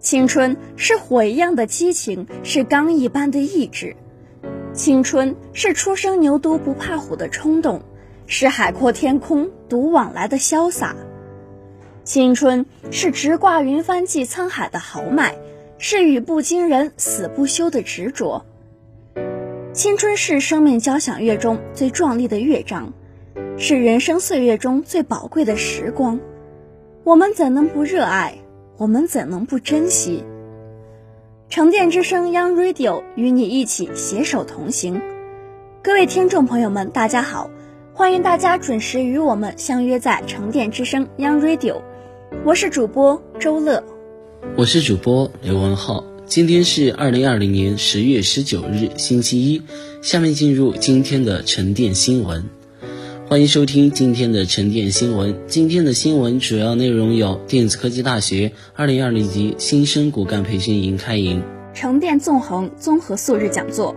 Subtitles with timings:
[0.00, 3.94] 青春是火一样的激情，是钢一般的意志；
[4.72, 7.82] 青春是初生牛犊不怕虎的冲动，
[8.26, 10.96] 是海阔天空独往来的潇洒；
[12.02, 15.36] 青春是直挂云帆济沧海的豪迈，
[15.76, 18.42] 是语不惊人死不休的执着；
[19.74, 22.94] 青春是生命交响乐中最壮丽的乐章，
[23.58, 26.18] 是人生岁月中最宝贵的时光。
[27.04, 28.38] 我们怎能不热爱？
[28.80, 30.24] 我们怎能不珍惜？
[31.50, 35.02] 沉淀之声 Young Radio 与你一起携手同行。
[35.82, 37.50] 各位听众朋友们，大家好，
[37.92, 41.82] 欢迎大家准时与我们相约在沉淀之声 Young Radio。
[42.46, 43.84] 我是主播周乐，
[44.56, 46.02] 我是主播刘文浩。
[46.24, 49.60] 今天是二零二零年十月十九日，星期一。
[50.00, 52.48] 下面进入今天的沉淀新闻。
[53.30, 55.42] 欢迎收听今天的沉淀新闻。
[55.46, 61.40] 今天的新闻主要内容有：电子科技大学二零二零级新生骨干培训营开营；
[61.72, 63.94] 沉淀纵横综合素质讲座；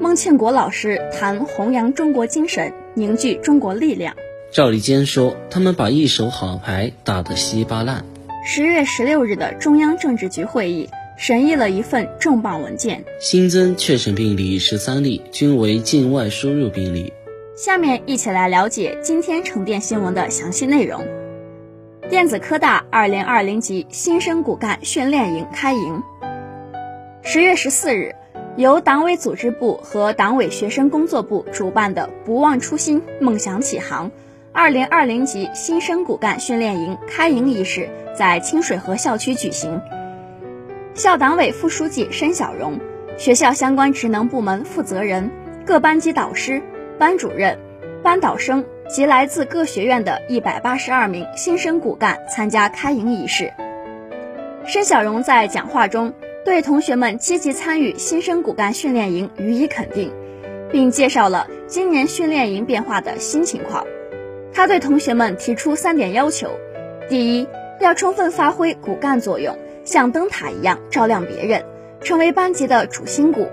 [0.00, 4.14] 孟庆国老师谈弘扬中国精神，凝聚中国力量。
[4.52, 8.04] 赵立坚说：“他们把一手好牌打得稀巴烂。”
[8.46, 17.12] 十月十六日的中央政治局会议审议了一份重磅文件，新增确诊病例十三例，均为境外输入病例。
[17.58, 21.04] 下面一起来了解今天沉淀新闻的详细内容。
[22.08, 26.00] 电子科大二零二零级新生骨干训练营开营。
[27.20, 28.14] 十月十四日，
[28.56, 34.08] 由党委组织部和党委学生工作部主办的“不忘初心，梦想起航”
[34.54, 39.82] 二零二零级新生骨干训练营开营仪式在清水河校区举行。
[40.94, 42.78] 校党委副书记申小荣、
[43.16, 45.28] 学校相关职能部门负责人、
[45.66, 46.62] 各班级导师。
[46.98, 47.58] 班主任、
[48.02, 53.52] 班导生及来自各学院的一百八十二名新生骨干参加开营仪式。
[54.64, 56.12] 申小荣在讲话中
[56.44, 60.12] 对同学们积极参与新生骨干训练营予以肯定，
[60.72, 63.86] 并介绍了今年训练营变化的新情况。
[64.52, 66.50] 他对同学们提出三点要求：
[67.08, 67.46] 第一，
[67.80, 71.64] 要充分发挥骨干作用，像灯塔一样照亮别人，
[72.00, 73.44] 成为班级的主心骨；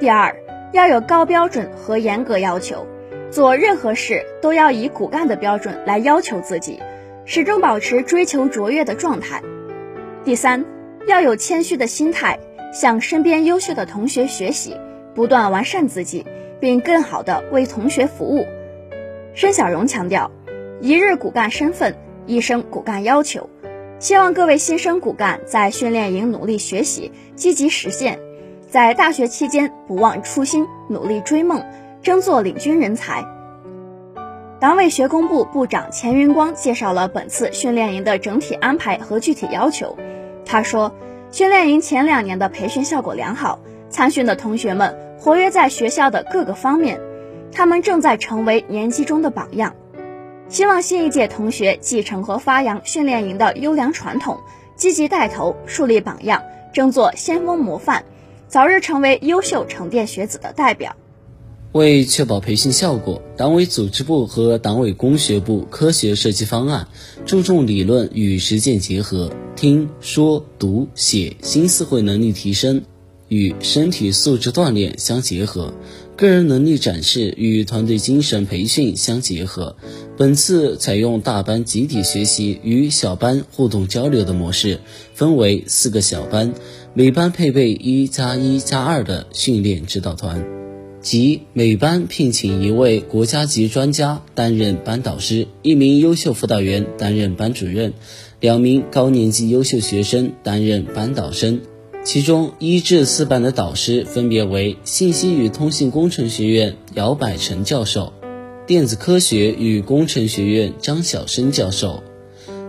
[0.00, 0.34] 第二，
[0.72, 2.86] 要有高标准和严格要求，
[3.30, 6.80] 做任何事都要以骨干的标准来要求自己，
[7.26, 9.42] 始终保持追求卓越的状态。
[10.24, 10.64] 第三，
[11.06, 12.38] 要有谦虚的心态，
[12.72, 14.74] 向身边优秀的同学学习，
[15.14, 16.24] 不断完善自己，
[16.58, 18.46] 并更好地为同学服务。
[19.34, 20.30] 申小荣强调，
[20.80, 21.94] 一日骨干身份，
[22.26, 23.50] 一生骨干要求，
[23.98, 28.18] 希望各位新生骨干在训练营努力学习，积极实现。
[28.72, 31.62] 在大学期间，不忘初心，努力追梦，
[32.02, 33.22] 争做领军人才。
[34.60, 39.98] 党委学工部部长钱云光介绍了本次训练营的整体安排和具体要求。
[40.46, 40.90] 他说，
[41.30, 43.58] 训练营前两年的培训效果良好，
[43.90, 46.98] 参训的同学们活跃在学校的各个方面，
[47.52, 49.74] 他们正在成为年级中的榜样。
[50.48, 54.40] 希望新一届同学继承和发扬训练营的优良传统，
[54.76, 58.04] 积极带头树立榜样，争做先锋模范。
[58.52, 60.94] 早日成为优秀沉淀学子的代表。
[61.72, 66.86] 为确保培训效果，党委组织部和党委工学部科学设计方案，
[67.24, 72.82] 注重理论与实践结合，听说读写新词汇能力提升
[73.28, 75.72] 与身体素质锻炼相结合，
[76.14, 79.76] 个人能力展示与团队精神培训相结合。
[80.18, 84.80] 本次采用大班集体学习与小班互动交流的模式，
[85.14, 86.52] 分为四个小班。
[86.94, 90.44] 每班配备一加一加二的训练指导团，
[91.00, 97.94] 即每班聘请一位国家级专家担任班导师，一名优秀辅导员担任班主任，
[98.40, 101.62] 两名高年级优秀学生担任班导生。
[102.04, 108.12] 其中一至四班的导师分别为信息与通信工程学院姚百成教授、
[108.66, 112.02] 电子科学与工程学院张晓生教授、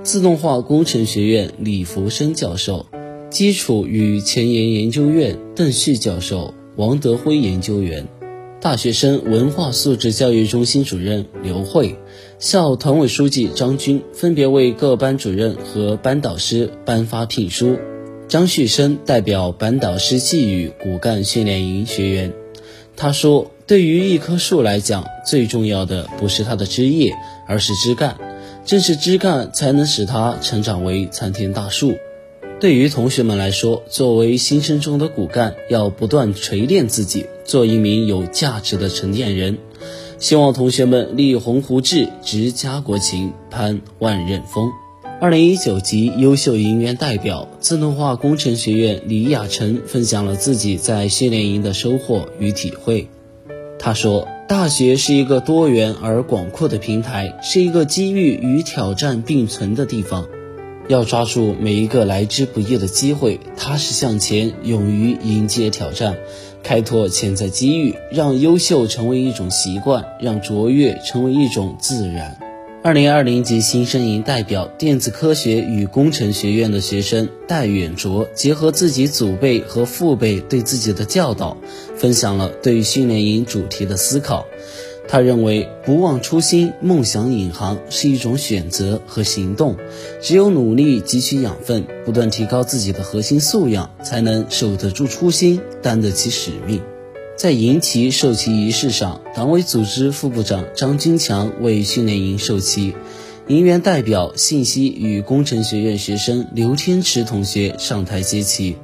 [0.01, 2.85] 自动化工程学院李福生教授。
[3.33, 8.07] 基础与前沿研究院邓旭教授、王德辉研究员，
[8.61, 11.97] 大学生文化素质教育中心主任刘慧，
[12.37, 17.75] 校团委书记张军分别为各班主任和班导师颁发聘书。
[18.27, 22.31] 张旭生代表班导师寄语骨干训练营学员：
[22.95, 27.11] 他说：“对于一棵树来讲，最重要的不是它的枝叶，
[27.47, 28.15] 而是枝干。
[28.63, 31.93] 正是枝干才能使它成长为参天大树。”
[32.63, 39.57] 对于同学们来说，作为新生中的骨干，要不断锤炼自己，做一名有价值的成年人。
[40.17, 44.71] 希望同学们立鸿鹄志，执家国情，攀万仞峰。
[45.19, 53.09] 二零一九级优秀营员代表，自动化工程学院李雅晨分享了自己在训练营的收获与体会。
[53.77, 60.25] 他说：“大学是一个多元而广阔的平台，是一个机遇与挑战并存的地方。”
[60.87, 66.17] 要抓住每一个来之不易的机会，踏实向前，勇于迎接挑战，
[66.61, 72.37] 开拓潜在机遇，让优秀成为一种习惯，让卓越成为一种自然。
[72.83, 81.55] 二零二零级新生营代表电子科学与工程学院的学生戴远卓，结合自己祖辈和父辈对自己的教导，
[81.95, 84.45] 分享了对于训练营主题的思考。
[85.07, 89.75] 他认为，不忘初心，梦想引航是一种选择和行动。
[90.21, 96.81] 只有努力汲取养分，不断提高自己的核心素养，才能守得住初心，担得起使命。
[97.35, 102.95] 在迎旗授旗仪式上，党委组织副部长张军强为训练营授旗，
[103.47, 108.77] 营员代表信息与工程学院学生刘天池同学上台接旗。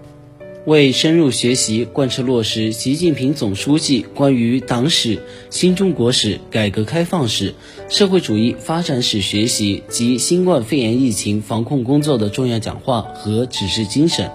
[0.66, 5.20] 为深入学习贯彻落实习近平总书记关于党史、
[5.50, 7.56] 新中国史、改革开放史、
[7.88, 14.30] 社会主义发展史学习及新冠肺炎疫情防控工作的重要讲话和指示精神，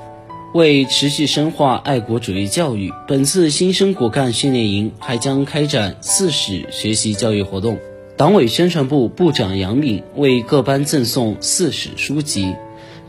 [0.54, 7.78] 为持续深化爱国主义教育，本次新生骨干训练营还将开展四史学习教育活动。
[8.16, 12.54] 党委宣传部部长杨敏为各班赠送四史书籍。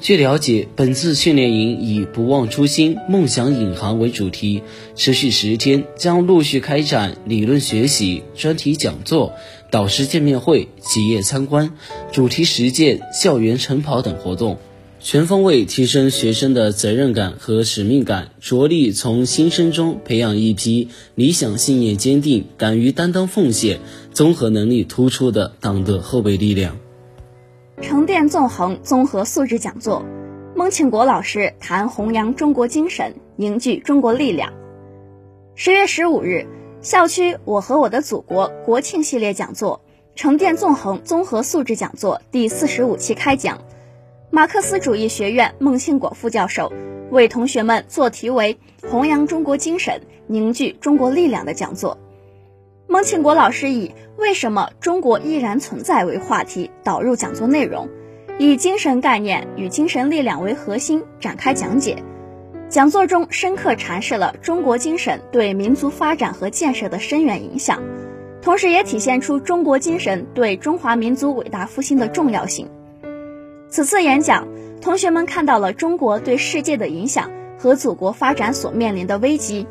[0.05, 4.61] 据了解，本次训练营以“不忘初心，梦想引航”为主题，
[4.95, 9.33] 持续十天，将陆续开展理论学习、专题讲座、
[9.71, 11.71] 导师见面会、企业参观、
[12.11, 14.59] 主题实践、校园晨跑等活动，
[14.99, 23.79] 全方位提升学生的责任感和使命感，着力从新生中培养一批理想信念坚定、敢于担当奉献、
[24.13, 26.77] 综合能力突出的党的后备力量。
[27.81, 30.05] 成电纵横综合素质讲座，
[30.55, 34.53] 孟庆国老师谈弘扬中国精神，凝聚中国力量。
[35.55, 36.47] 十月十五日，
[36.81, 39.81] 校区“我和我的祖国”国庆系列讲座
[40.15, 43.59] “成电纵横综合素质讲座”第四十五期开讲，
[44.31, 46.71] 马克思主义学院孟庆国副教授
[47.11, 48.57] 为同学们做题为
[48.89, 51.97] “弘扬中国精神，凝聚中国力量”的讲座。
[52.87, 57.89] 孟庆国老师以“为什么中国依然存在”为话题导入讲座内容，
[58.37, 62.03] 以精神概念与精神力量为核心展开讲解。
[62.69, 67.81] 讲座中深刻阐释了中国精神对民族发展和建设的深远影响，
[68.41, 72.69] 同时也体现出中国精神对中华民族伟大复兴的重要性。
[73.67, 74.47] 此次演讲，
[74.79, 79.67] 同学们看到了中国对世界的影响和祖国发展所面临的危机，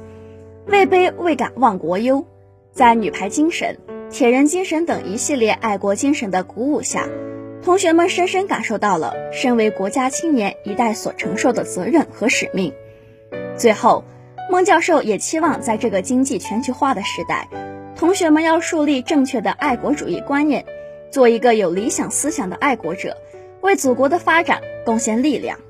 [0.66, 2.26] 位卑未敢忘国忧。
[2.74, 3.78] 在女排精神、
[4.10, 7.08] 铁人精神等一系列爱国精神的鼓舞下，
[7.62, 12.72] 同学们深深感受到了身为国家青年一代所承受的责任和使命。
[13.56, 14.02] 最后，
[14.50, 17.48] 孟教授也期望在这个经济全球化的时代，
[17.94, 20.66] 同学们要树立正确的爱国主义观念，
[21.12, 23.16] 做一个有理想思想的爱国者，
[23.60, 25.60] 为祖国的发展贡献力量。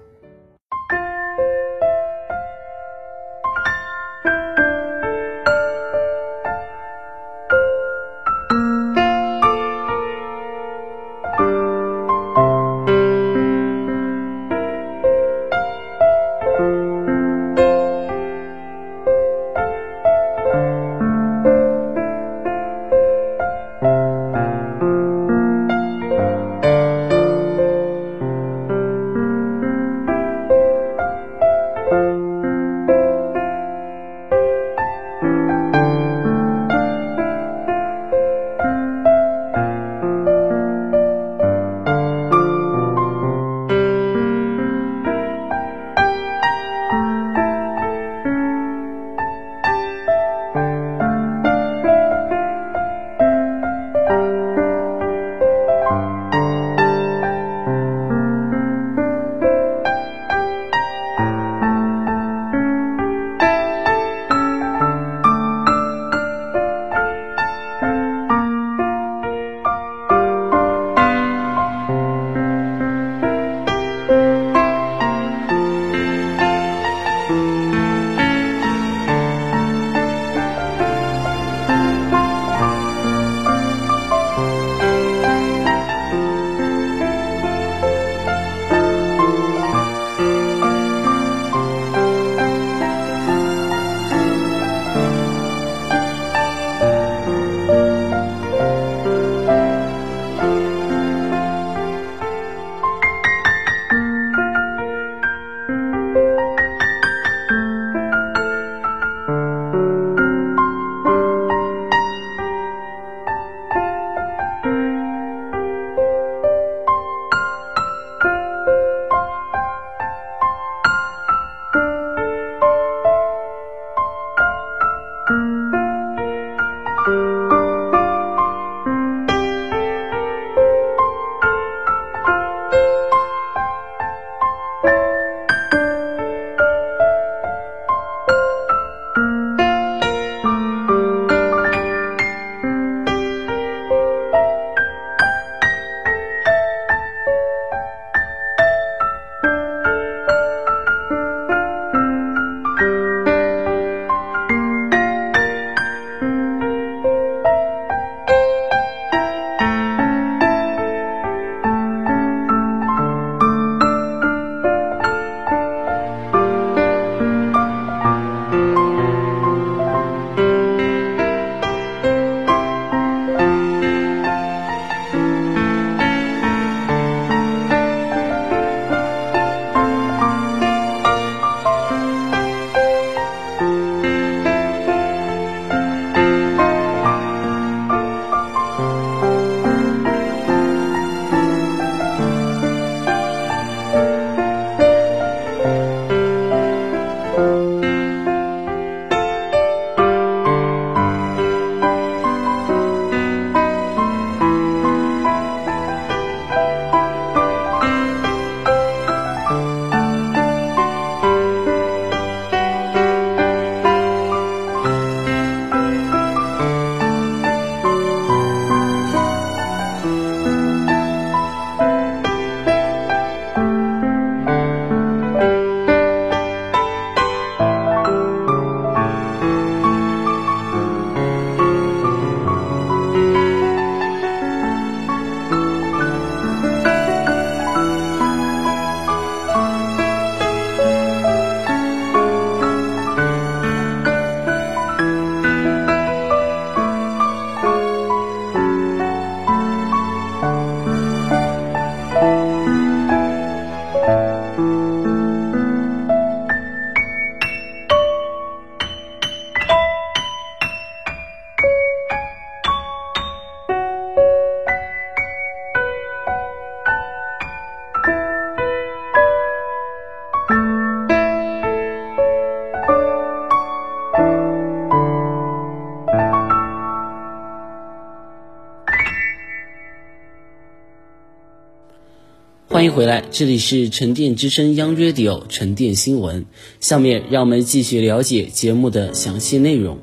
[282.85, 286.45] 欢迎回来，这里是沉淀之声 Young Radio 沉淀新闻。
[286.81, 290.01] 下面让我们继续了解节目的详细内容。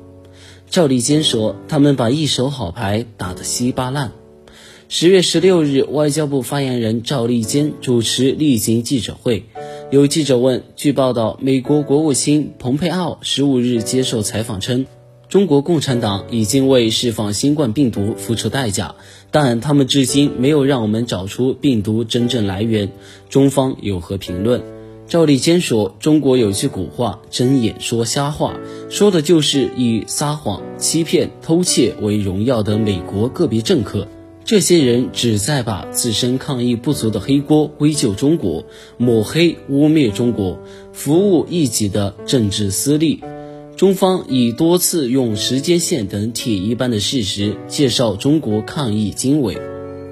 [0.68, 4.10] 赵立坚说：“他们把一手好牌打得稀巴烂。”
[4.90, 9.44] 十月十六日，外交部发言人赵立坚主持例行记者会，
[9.92, 14.86] 有记者问：据报道，美国国务卿蓬佩奥十五日接受采访称。
[15.32, 18.96] 中国共产党已经为释放新冠病毒付出代价，
[19.30, 22.90] 但他们至今没有让我们找出病毒真正来源。
[23.30, 24.62] 中方有何评论？
[25.08, 28.60] 赵立坚说：“中国有句古话，睁眼说瞎话，
[28.90, 34.08] 说的就是以撒谎、欺骗、偷窃为荣耀的美国个别政客。
[34.44, 38.66] 这些人只在把自身抗疫不足的黑锅归咎中国，
[38.98, 40.58] 抹黑、污蔑中国，
[40.92, 43.22] 服务一己的政治私利。”
[43.76, 49.58] 中方已多次用时间线等铁一般的事实介绍中国抗疫经纬，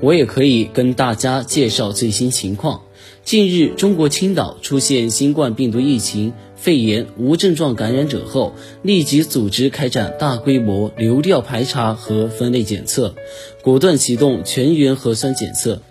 [0.02, 2.82] 我也可以跟大家介绍最新情况。
[3.22, 13.14] 近日，中国青岛出现新冠病毒疫情，肺炎无症状感染者后，立即组织开展大规模流调排查和分类检测，
[13.62, 15.82] 果断启动全员核酸检测。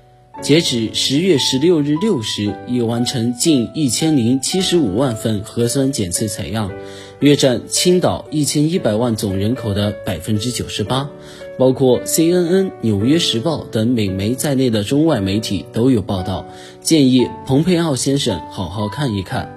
[0.42, 6.72] 截止十月十六日六时，已完成近一千零七十五万份核酸检测采样。
[7.20, 11.10] 约占青岛一千一百万总人口的百分之九十八，
[11.58, 16.46] 包括 CNN、纽约时报等美媒在内的中外媒体都有报道，
[16.80, 19.54] 建议蓬佩奥先生好好看一看。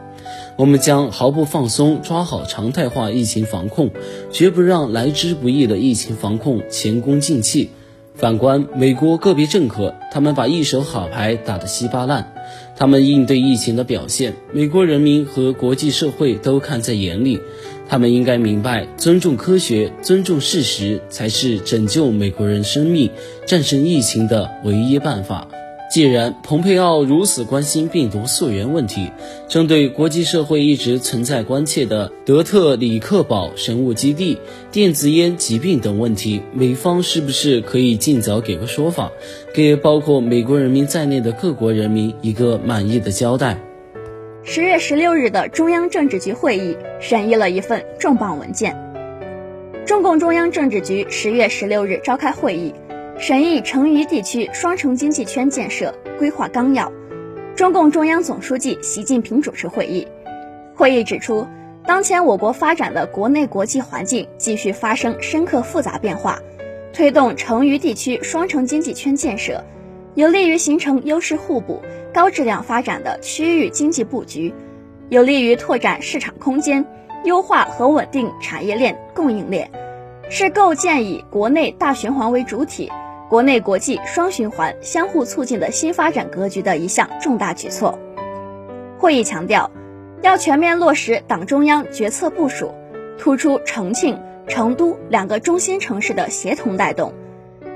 [0.57, 3.91] 我们将毫不放松抓好常态化疫情防控，
[4.33, 7.71] 绝不让来之不易的疫情防控前功尽弃。
[8.15, 12.35] 反观美国个别政客，他们把一手好牌打得稀巴烂。
[12.77, 17.39] 他们应对疫情的表现，美国人民和国际社会都看在眼里。
[17.89, 23.11] 他们应该明白，尊重科学、尊重事实，才是拯救美国人生命、
[23.47, 25.47] 战胜疫情的唯一办法。
[25.93, 29.11] 既然蓬佩奥如此关心病毒溯源问题，
[29.47, 34.39] 针对国际社会一直存在关切的德特里克堡生物基地、
[34.71, 39.13] 电子烟疾病等问题，美方是不是可以尽早给个说法，
[39.53, 43.59] 给包括美国人民在内的各国人民一个满意的交代？
[44.45, 48.75] 十月十六日的中央政治局会议审议了一份重磅文件。
[49.85, 52.73] 中共中央政治局十月十六日召开会议。
[53.23, 56.91] 审议成渝地区双城经济圈建设规划纲要，
[57.55, 60.09] 中共中央总书记习近平主持会议。
[60.75, 61.47] 会议指出，
[61.87, 66.41] 当前我国发展的国内国际环境继续发生深刻复杂变化，
[66.93, 69.63] 推动成渝地区双城经济圈建设，
[70.17, 71.81] 有利于形成优势互补、
[72.13, 74.53] 高质量发展的区域经济布局，
[75.11, 76.85] 有利于拓展市场空间，
[77.23, 79.71] 优化和稳定产业链供应链，
[80.29, 82.91] 是构建以国内大循环为主体。
[83.33, 87.99] 国内国际双循环相互促进的新发展格局的一项重大举措。
[88.99, 89.71] 会议强调，
[90.21, 92.75] 要全面落实党中央决策部署，
[93.19, 97.15] 突出重庆、成都两个中心城市的协同带动，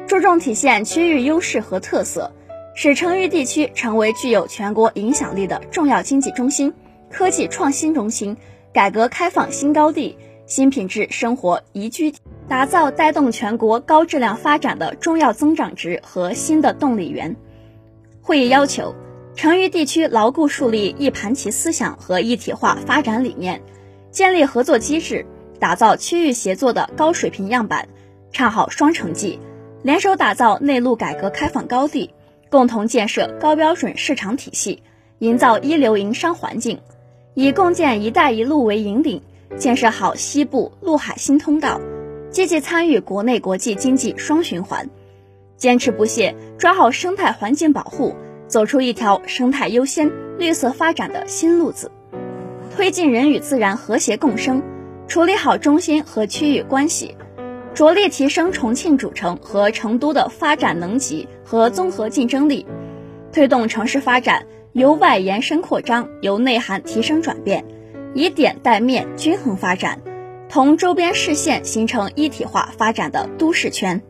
[0.06, 2.30] 注重体现区域优势和特色，
[2.74, 6.74] 使成渝地区成为具有全国影响力的重要经济中心、
[7.10, 8.36] 科技创新中心、
[8.74, 12.12] 改革开放新高地、新品质生活宜居。
[12.48, 17.34] 打造带动全国高质量发展的重要增长值和新的动力源。
[18.22, 18.94] 会议要求，
[19.34, 23.62] 成渝地区牢固树立一盘棋思想和一体化发展理念，
[24.12, 25.26] 建立合作机制，
[25.58, 27.88] 打造区域协作的高水平样板，
[28.30, 29.40] 唱好双城记，
[29.82, 32.10] 联手打造内陆改革开放高地，
[32.48, 34.82] 共同建设高标准市场体系，
[35.18, 36.78] 营造一流营商环境，
[37.34, 39.20] 以共建“一带一路”为引领，
[39.58, 41.80] 建设好西部陆海新通道。
[42.36, 44.90] 积极参与国内国际经济双循环，
[45.56, 48.14] 坚持不懈抓好生态环境保护，
[48.46, 51.90] 走出一条生态优先、绿色发展的新路子，
[52.76, 54.62] 推进人与自然和谐共生，
[55.08, 57.16] 处理好中心和区域关系，
[57.72, 62.66] 着力提升重庆主城和成都的发展能级和综合竞争力，
[63.32, 64.44] 推动城市发展
[64.74, 67.64] 由外延伸扩张，由内涵提升转变，
[68.12, 69.98] 以点带面均衡发展。
[70.48, 74.00] 同周边市县形成一体化发展的都市圈。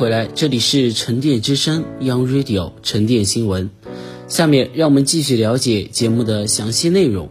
[0.00, 3.68] 回来，这里是沉淀之声 Young Radio 沉淀新闻。
[4.28, 7.28] 下面让我们继续了解节目的详细内容。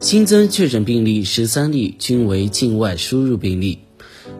[0.00, 3.78] 新增确诊病例十三例，均为境外输入病例。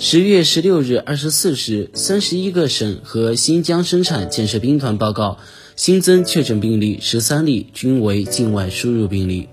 [0.01, 5.39] 十月十六日二十四时，三十一个省和新疆生产建设兵团报告
[5.77, 9.47] 新增确诊病例十三例，均为境外输入病例，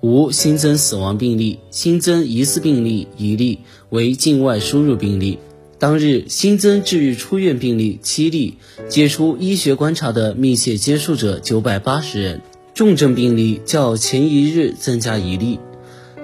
[0.00, 1.60] 无新增死亡病例。
[1.70, 5.38] 新增疑似病例一例，为境外输入病例。
[5.84, 8.54] 当日新增治愈出院病例七例，
[8.88, 12.40] 解除医学观察的密切接触者九百八十人，
[12.72, 15.58] 重症病例较前一日增加一例。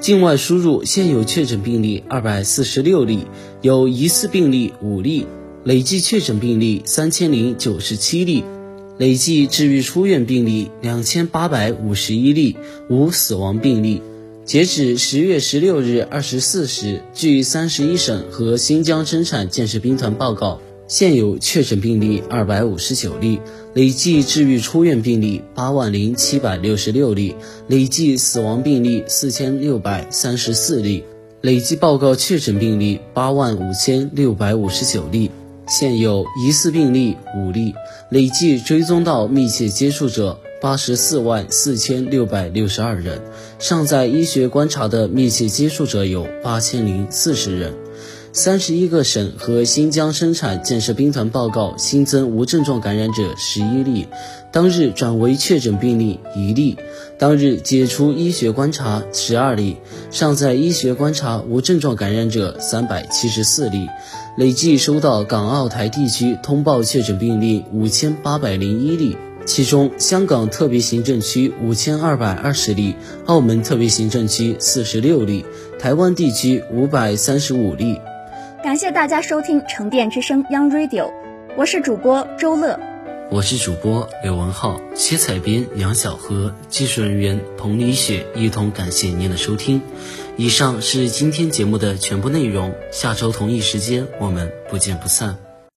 [0.00, 3.26] 境外输入现有确诊病例二百四十六例，
[3.60, 5.26] 有疑似病例五例，
[5.64, 8.42] 累计确诊病例三千零九十七例，
[8.96, 12.56] 累计治愈出院病例两千八百五十一例，
[12.88, 14.00] 无死亡病例。
[14.50, 23.38] 截止十月十六日二十四时，据三十一省和新疆生产建设兵团报告，现有确诊病例二百五十九例，
[23.74, 27.36] 累计治愈出院病例八万零七百六十六例，
[27.68, 31.04] 累计死亡病例四千六百三十四例，
[31.42, 35.30] 累计报告确诊病例八万五千六百五十九例，
[35.68, 37.72] 现有疑似病例五例，
[38.10, 40.40] 累计追踪到密切接触者。
[40.60, 43.22] 八十四万四千六百六十二人，
[43.58, 47.72] 尚在医学观察的密切接触者有八千零四十人。
[48.32, 54.06] 三十一个省和新疆生产建设兵团报告新增无症状感染者十一例，
[54.52, 56.76] 当日转为确诊病例一例，
[57.18, 59.78] 当日解除医学观察十二例，
[60.10, 63.88] 尚在医学观察无症状感染者三百七十四例，
[64.36, 69.16] 累计收到港澳台地区通报确诊病例五千八百零一例。
[69.46, 72.94] 其中，香港特别行政区五千二百二十例，
[73.26, 75.44] 澳门特别行政区四十六例，
[75.78, 78.00] 台湾地区五百三十五例。
[78.62, 81.10] 感谢大家收听沉淀之声 Young Radio，
[81.56, 82.78] 我是主播周乐，
[83.30, 89.80] 我是主播刘文浩，写采编杨小河，技术人员彭丽雪，一同感谢您的收听。
[90.36, 95.49] 以上是今天节目的全部内容，下周同一时间我们不见不散。